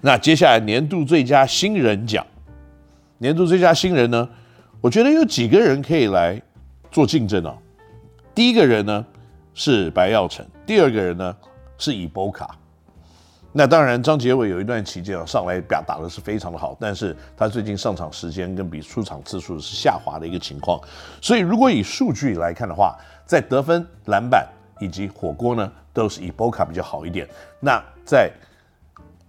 [0.00, 2.26] 那接下来年度最佳新人奖，
[3.18, 4.28] 年度最佳新人呢，
[4.80, 6.40] 我觉得有几个人可以来
[6.90, 7.56] 做竞争哦。
[8.34, 9.04] 第一个人呢
[9.52, 11.36] 是白曜城，第二个人呢
[11.76, 12.56] 是伊波卡。
[13.52, 20.80] 那当然，张杰伟有一段期间啊上来表打的是非常的好，但是他最近上场时间跟比出场次数是下滑的一个情况。
[21.20, 24.48] 所以如果以数据来看的话，在得分、篮板
[24.80, 27.28] 以及火锅呢，都是伊波卡比较好一点。
[27.58, 28.30] 那在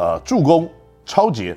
[0.00, 0.66] 呃，助攻、
[1.04, 1.54] 抄截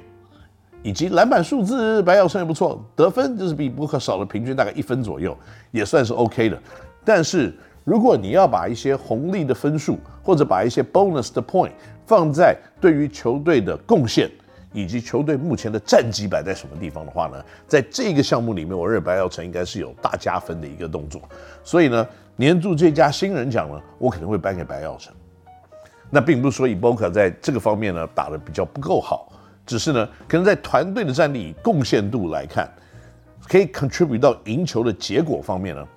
[0.81, 2.83] 以及篮板数字，白曜城也不错。
[2.93, 5.33] 得分就是比波卡少了平均大概一分左右，
[5.71, 6.59] 也算是 OK 的。
[7.05, 11.71] 但是如果你要把一些红利的分数，或者把一些 bonus 的 point
[12.05, 14.29] 放在对于球队的贡献，
[14.73, 21.21] 以及球队目前的战绩摆在什么地方的话呢，在这个项目里面，我认为白曜城应该是有大加分的一个动作。
[21.63, 22.05] 所以呢，
[22.35, 25.13] 年度最佳新人奖呢，我可能会颁给白曜城。
[26.15, 29.33] 那并不是说伊波卡在这个方面呢打得比较不够好，
[29.65, 32.71] 只是呢可能在团队的战力贡献度来看，
[33.47, 35.87] 可以 contribute 到赢球的结果方面呢，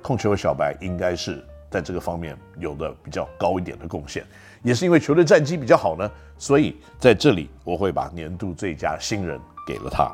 [0.00, 4.24] 控球小白应该是在这个方面有的比较高一点的贡献，
[4.62, 10.08] 也是因为球队战绩比较好呢，所以在这里我会把年度最佳新人给了他。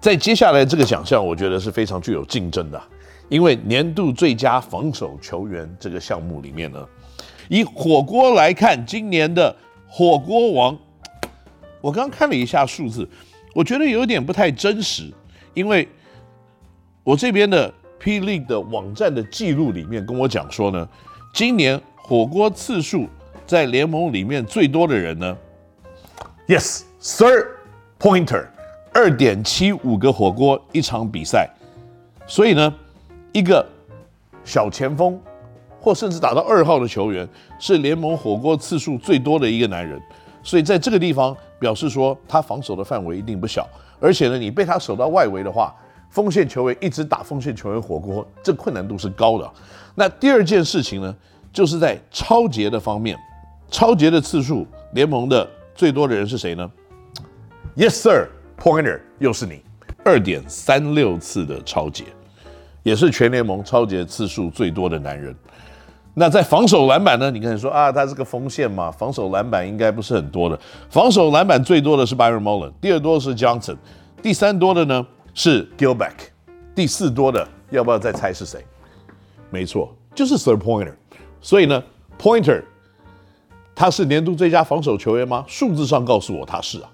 [0.00, 2.82] 在接下来这个奖项，我觉得是非常具有竞争的，
[3.28, 6.84] 因为年度最佳防守球员这个项目里面呢。
[7.50, 9.54] 以火锅来看，今年的
[9.88, 10.78] 火锅王，
[11.80, 13.06] 我刚看了一下数字，
[13.52, 15.12] 我觉得有点不太真实，
[15.52, 15.88] 因为
[17.02, 20.88] 我这边的 P League 的网站的记录里面跟我讲说呢，
[21.34, 23.08] 今年火锅次数
[23.48, 25.36] 在联盟里面最多的人呢
[26.46, 27.48] ，Yes，Sir
[27.98, 28.46] Pointer，
[28.94, 31.50] 二点七五个火锅一场比赛，
[32.28, 32.72] 所以呢，
[33.32, 33.66] 一个
[34.44, 35.20] 小前锋。
[35.80, 37.26] 或甚至打到二号的球员
[37.58, 40.00] 是联盟火锅次数最多的一个男人，
[40.42, 43.66] 所以在这个地方表示说他防守的范围一定不小，
[43.98, 45.74] 而且呢，你被他守到外围的话，
[46.10, 49.50] 锋线球员一直打锋线球员火锅，这困难度是高的。
[49.94, 51.16] 那第二件事情呢，
[51.52, 53.18] 就是在超节的方面，
[53.70, 56.70] 超节的次数联盟的最多的人是谁呢
[57.76, 59.62] ？Yes sir，Pointer 又是你，
[60.04, 62.04] 二点三六次的超节，
[62.82, 65.34] 也是全联盟超节次数最多的男人。
[66.14, 67.30] 那在防守篮板呢？
[67.30, 70.58] 你可以说啊，他是个锋线嘛，防守篮板应该不是很多的。
[70.90, 73.76] 防守篮板最多的是 Byron Mullin，第二多的是 Johnson，
[74.20, 76.14] 第三多的呢是 Gilbeck，
[76.74, 78.64] 第四多的要不要再猜是谁？
[79.50, 80.94] 没错，就是 Sir Pointer。
[81.40, 81.82] 所以呢
[82.18, 82.62] ，Pointer
[83.74, 85.44] 他是年度最佳防守球员吗？
[85.46, 86.90] 数字上告诉我他是啊。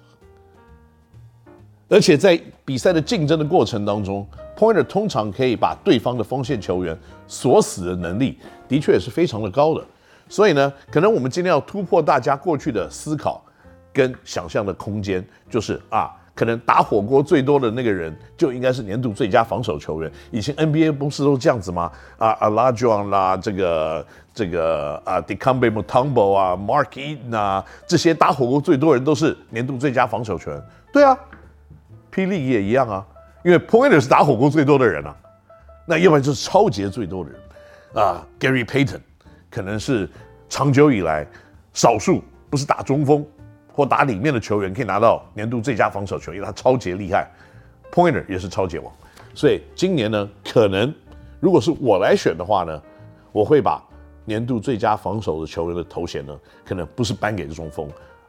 [1.89, 4.27] 而且在比赛的竞争的过程当中
[4.59, 6.99] ，Pointer 通常可以把对方的锋线球员
[7.29, 9.85] 锁死的能力，的确也是非常的高的。
[10.29, 13.41] 所以呢，可能我们今天要突破大家过去的思考
[13.93, 20.11] 跟想象的空间，就是啊，可能打火锅最多的那个人就应该是年度最佳防守球员。
[20.33, 21.93] 以前 NBA 不是都这样子吗？
[22.19, 30.61] 啊，Olajuwon 啦，这个这个啊 d e c a m b e Mutombo 啊，Mark Eaton 啊，这些打火锅最多人都是年度最佳防守球员。
[30.93, 31.17] 对啊。
[32.17, 33.07] 霹雳也一样啊，
[33.45, 35.15] 因为 Pointer 是打火锅最多的人啊，
[35.85, 37.41] 那要不然就是抄截最多的人
[38.03, 38.27] 啊。
[38.41, 39.01] Gary Payton
[39.51, 40.09] 可能是
[40.49, 41.27] 长久以来
[41.75, 43.23] 少数不是打中锋
[43.71, 47.31] 或打里面的球员可以拿到年度最佳防守球员，因为他超级厉害。
[47.93, 48.91] Pointer 也是超级王，
[49.35, 50.95] 所以今年呢，可能
[51.39, 52.83] 如果是我来选的话呢，
[53.31, 53.83] 我会把
[54.25, 56.35] 年度最佳防守的球员的头衔呢，
[56.65, 57.87] 可能不是颁给中锋，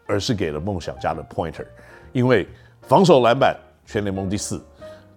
[0.08, 1.66] 而是给了梦想家的 Pointer，
[2.12, 2.46] 因为
[2.81, 3.56] 防守篮板。
[3.88, 4.62] 全联盟第四，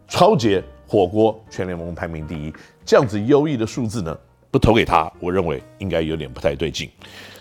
[0.07, 2.55] 抄截火锅全联盟排名第一，
[2.85, 4.17] 这样子优异的数字呢，
[4.49, 6.89] 不投给他，我认为应该有点不太对劲。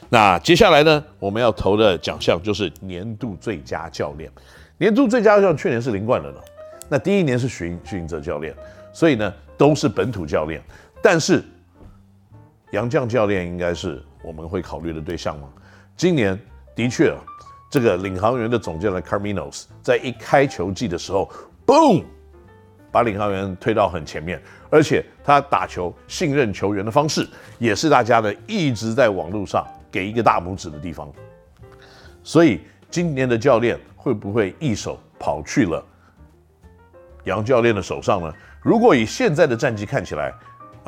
[0.10, 4.30] 那接下来呢，我们要投的奖项就是年度最佳教练。
[4.80, 6.44] 年度最佳教练去年是林冠伦了，
[6.90, 8.52] 那第一年是许许晋哲教练，
[8.92, 10.60] 所以呢都是本土教练。
[11.00, 11.44] 但是
[12.72, 15.48] 杨绛教练应该是我们会考虑的对象吗？
[15.96, 16.38] 今年
[16.76, 17.14] 的确。
[17.70, 21.30] 这个领航员的总教练 Carminos 在一开球季的时候
[21.66, 22.04] ，boom，
[22.92, 27.30] 把领航员推到很前面，而且他打球信任球员的方式，
[27.60, 31.12] 也是大家呢一直在网络上给一个大拇指的地方。
[32.24, 35.86] 所以今年的教练会不会一手跑去了
[37.26, 38.34] 杨教练的手上呢？
[38.62, 40.34] 如果以现在的战绩看起来，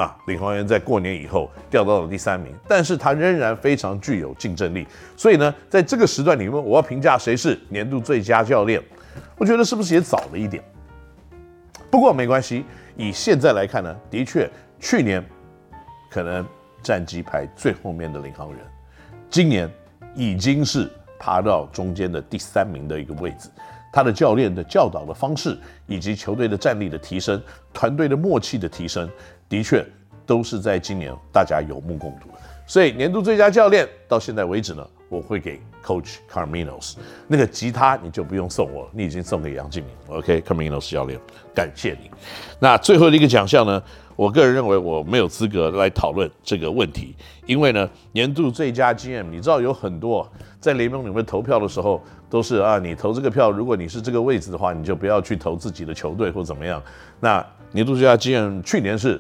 [0.02, 4.88] 啊，领航员在过年以后掉到了第三名，但是他仍然非常具有竞争力。
[5.16, 8.82] 所以呢，在这个时段里面，我要评价谁是年度最佳教练，
[9.38, 10.64] 我觉得是不是也早了一点？
[11.92, 12.66] 不过没关系，
[12.98, 14.50] 以现在来看呢，的确
[14.80, 15.24] 去年
[16.10, 16.44] 可能
[16.82, 18.58] 战绩排最后面的领航员，
[19.30, 19.70] 今年
[20.16, 20.90] 已经是
[21.20, 23.50] 爬到中间的第三名的一个位置。
[23.92, 25.58] 他的教练的教导的方式，
[25.88, 27.42] 以及球队的战力的提升，
[27.74, 29.10] 团队的默契的提升，
[29.50, 29.86] 的确
[30.26, 32.40] 都是在今年大家有目共睹的。
[32.66, 36.96] 所以年度最佳教练到现在为止呢，我会给 Coach Carminos。
[37.28, 39.94] 那个吉他你就不用送我，你已经送给杨敬敏。
[40.08, 41.20] OK，Carminos 教练，
[41.54, 42.10] 感谢你。
[42.60, 43.84] 那最后的一个奖项呢，
[44.22, 47.16] 我个人认为我没有资格来讨论这个问题，
[47.48, 56.80] 因为呢，年度最佳 GM，你知道有很多在联盟里面投票的时候都是啊，你投这个票，如果你是这个位置的话，你就不要去投自己的球队或怎么样。
[57.20, 59.20] 那年度最佳 GM 去年是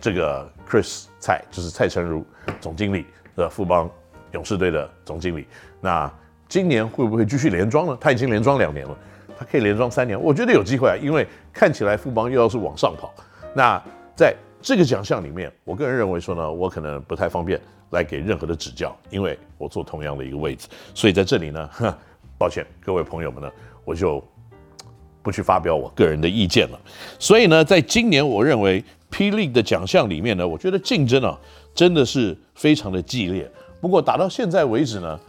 [0.00, 2.24] 这个 Chris 蔡，就是蔡成儒
[2.60, 3.04] 总经理
[3.34, 3.90] 的富邦
[4.30, 5.44] 勇士队的总经理。
[5.80, 6.08] 那
[6.48, 7.98] 今年会不会继续连庄呢？
[8.00, 8.96] 他已经连庄两年了，
[9.36, 13.12] 他可以连庄三年，我觉得有机会啊，因为看起来富邦又要是往上跑。
[13.52, 13.82] 那
[14.16, 17.60] 在这个奖项里面，我个人认为说呢，我可能不太方便
[17.90, 21.96] 来给任何的指教，因为我坐同样的一个位置，所以在这里呢，哈
[22.38, 23.50] 抱歉各位朋友们呢，
[23.84, 24.24] 我就
[25.22, 26.80] 不去发表我个人的意见了。
[27.18, 31.38] 所以呢，在今年我认为霹雳的奖项里面呢，我觉得竞争啊
[31.74, 33.48] 真的是非常的激烈。
[33.80, 35.20] 不过打到现在为止呢，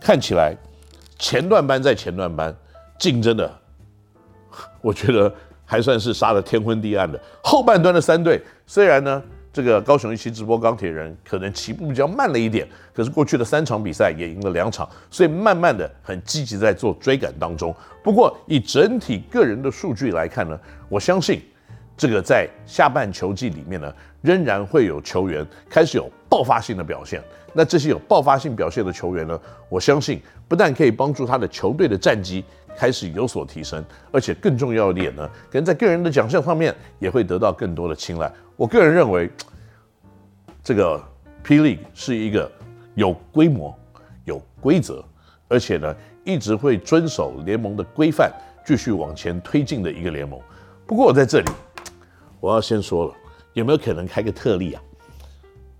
[0.00, 0.54] 看起来
[1.18, 2.54] 前段班在前段班
[2.98, 3.60] 竞争的，
[4.82, 5.32] 我觉得
[5.64, 7.20] 还算是杀得天昏地暗的。
[7.42, 9.22] 后半段的三队虽然呢，
[9.52, 17.74] 这个高雄一期直播钢铁人可能起步比较慢了一点，可是过去的三场比赛也赢了两场，所以慢慢的很积极在做追赶当中。
[18.02, 20.58] 不过以整体个人的数据来看呢，
[20.88, 21.40] 我相信
[21.96, 27.22] 这个在下半球季里面呢，仍然会有球员开始有爆发性的表现。
[27.52, 32.44] 那这些有爆发性表现的球员呢，我相信不但可以帮助他的球队的战绩
[32.76, 38.28] 开始有所提升，而且更重要一点呢，可能在个人的奖项上面也会得到更多的青睐。
[38.56, 39.30] 我个人认为，
[40.64, 41.00] 这个
[41.44, 42.50] P League 是一个
[42.96, 43.72] 有规模、
[44.24, 45.04] 有规则，
[45.46, 45.94] 而且呢
[46.24, 48.32] 一直会遵守联盟的规范，
[48.66, 50.40] 继续往前推进的一个联盟。
[50.86, 51.46] 不过我在这里，
[52.44, 53.14] 我要先说了，
[53.54, 54.82] 有没有可能开个特例啊？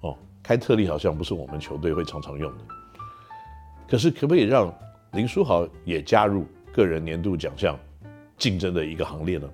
[0.00, 2.64] 哦开特例好像不是我们球队会常常用的，
[3.87, 4.75] 可是可不可以让
[5.12, 7.78] 林书豪也加入个人年度奖项
[8.38, 9.46] 竞争的一个行列呢？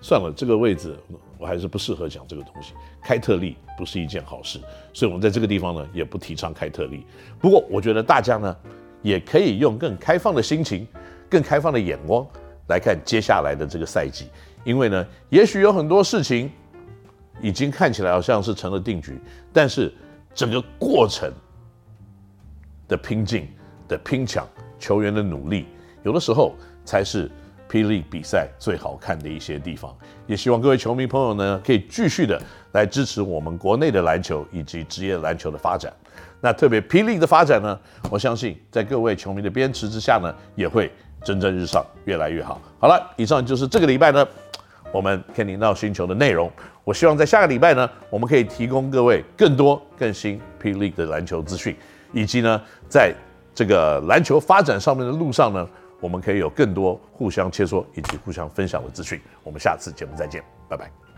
[0.00, 0.96] 算了，这个位置
[1.36, 2.72] 我还是不适合讲这个东西。
[3.02, 4.58] 开特例不是一件好事，
[4.94, 7.04] 所以我们在这个地方呢也不提倡开特例。
[7.38, 8.56] 不过我觉得大家呢
[9.02, 10.88] 也可以用更开放的心情、
[11.28, 12.26] 更开放的眼光
[12.68, 14.28] 来看接下来的这个赛季，
[14.64, 16.50] 因为呢也许有很多事情。
[17.40, 19.20] 已经看起来好像是成了定局，
[19.52, 19.92] 但是
[20.32, 21.28] 整个过程
[22.86, 23.48] 的拼劲、
[23.88, 24.46] 的拼抢、
[24.78, 25.66] 球员的努力，
[26.04, 26.54] 有的时候
[26.84, 27.28] 才是
[27.68, 29.92] 霹雳比赛最好看的一些地方。
[30.28, 32.40] 也希望各位球迷朋友呢，可以继续的
[32.74, 35.92] 来支持我们国内的篮球以及职业篮球的发展。
[36.40, 37.76] 那特别霹雳的发展呢，
[38.08, 40.92] 我相信在各位球迷的鞭笞之下呢，也会
[41.24, 42.60] 蒸蒸日上，越来越好。
[42.78, 44.26] 好了，以上就是这个礼拜呢，
[44.92, 46.50] 我们 Kenny NOW 星球的内容。
[46.84, 51.76] 我希望在下个礼拜呢，我们可以提供各位更多更新 P League 的篮球资讯，
[52.12, 53.14] 以及呢，在
[53.54, 55.68] 这个篮球发展上面的路上呢，
[56.00, 59.20] 我们可以有更多互相切磋以及互相分享的资讯。
[59.44, 61.11] 我们下次节目再见，拜拜。